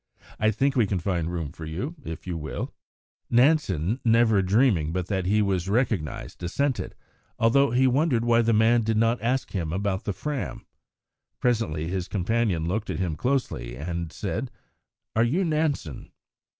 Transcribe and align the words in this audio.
"I 0.39 0.49
think 0.49 0.75
we 0.75 0.87
can 0.87 0.97
find 0.97 1.31
room 1.31 1.51
for 1.51 1.65
you, 1.65 1.93
if 2.03 2.25
you 2.25 2.35
will." 2.35 2.73
Nansen, 3.29 3.99
never 4.03 4.41
dreaming 4.41 4.91
but 4.91 5.05
that 5.09 5.27
he 5.27 5.43
was 5.43 5.69
recognised, 5.69 6.41
assented, 6.41 6.95
although 7.37 7.69
he 7.69 7.85
wondered 7.85 8.25
why 8.25 8.41
the 8.41 8.51
man 8.51 8.81
did 8.81 8.97
not 8.97 9.21
ask 9.21 9.51
him 9.51 9.71
about 9.71 10.05
the 10.05 10.13
Fram. 10.13 10.65
Presently 11.39 11.87
his 11.87 12.07
companion 12.07 12.67
looked 12.67 12.89
at 12.89 12.97
him 12.97 13.15
closely 13.15 13.75
and 13.77 14.11
said: 14.11 14.49
"Are 15.15 15.23
you 15.23 15.45
Nansen?" 15.45 16.11